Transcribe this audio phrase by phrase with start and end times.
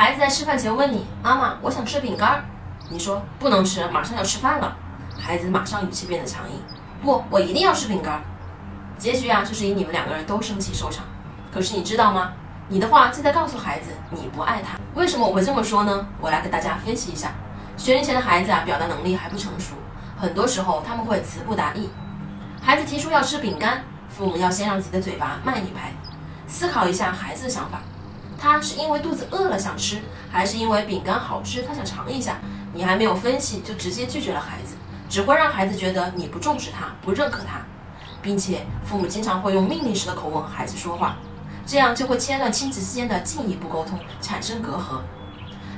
[0.00, 2.42] 孩子在吃饭前问你：“妈妈，我想吃饼干。”
[2.88, 4.74] 你说：“不能吃，马上要吃饭了。”
[5.20, 6.56] 孩子马上语气变得强硬
[7.04, 8.18] ：“不，我一定要吃饼干。”
[8.96, 11.04] 结局啊，就是以你们两个人都生气收场。
[11.52, 12.32] 可是你知道吗？
[12.68, 14.78] 你的话就在告诉孩子你不爱他。
[14.94, 16.06] 为什么我会这么说呢？
[16.18, 17.32] 我来给大家分析一下。
[17.76, 19.74] 学龄前的孩子啊，表达能力还不成熟，
[20.16, 21.90] 很多时候他们会词不达意。
[22.62, 25.92] 孩子提出要吃饼干，父母要先让自己的嘴巴慢一拍，
[26.46, 27.82] 思考一下孩子的想法。
[28.40, 30.00] 他是因为肚子饿了想吃，
[30.32, 32.38] 还是因为饼干好吃他想尝一下？
[32.72, 34.74] 你还没有分析就直接拒绝了孩子，
[35.08, 37.60] 只会让孩子觉得你不重视他，不认可他，
[38.22, 41.16] 并且父母经常会用命令式的口吻和孩子说话。
[41.66, 45.00] 这样就会切断亲子之间的进一步沟通，产生隔阂。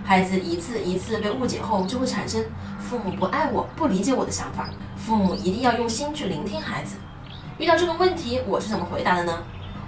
[0.05, 2.45] 孩子一次一次被误解后，就会产生
[2.79, 4.69] 父母不爱我、不理解我的想法。
[4.97, 6.97] 父母一定要用心去聆听孩子。
[7.59, 9.43] 遇到这个问题，我是怎么回答的呢？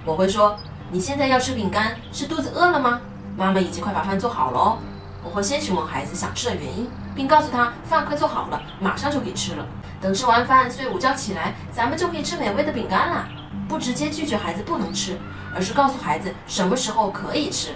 [0.05, 0.57] 我会说
[0.91, 3.01] ：“你现在要吃饼干，是肚子饿了吗？
[3.37, 4.79] 妈妈已经快把饭做好了哦。”
[5.25, 9.67] 我会先询问孩子想吃的原因，并告诉他饭快做好了，马上就可以吃了。
[9.99, 13.27] 等吃完饭睡午觉起来，咱们就可以吃美味的饼干啦。
[13.67, 15.19] 不直接拒绝孩子不能吃，
[15.55, 17.71] 而是告诉孩子什么时候可以吃，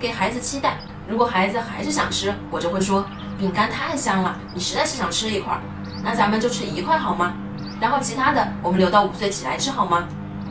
[0.00, 0.78] 给孩子期待。
[1.06, 3.06] 如果孩子还是想吃，我就会说
[3.38, 5.56] 饼干太香了，你实在是想吃一块，
[6.02, 7.32] 那咱们就吃一块好吗？
[7.80, 10.08] 然后其他的我们留到五岁起来吃好吗？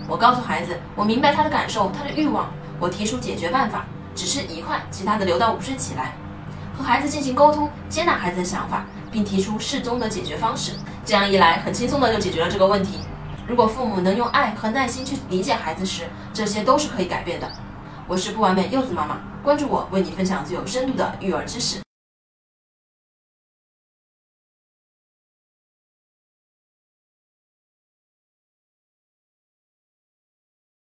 [0.09, 6.13] 我告诉孩子，我明白他的感受，他的欲望，我提出解决办法，只吃一块，其他的留到午睡起来。
[6.73, 10.71] 和孩子进行沟通，接纳孩子的想法，并提出适中的解决方式。
[11.03, 12.99] 这样一来，很轻松的就解决了这个问题。
[13.45, 17.51] 如果父母能用爱和耐心去理解孩子时，这些都是可以改变的。
[18.07, 21.86] 我是不完美柚子妈妈，关注我，为你分享最有深度的育儿知识。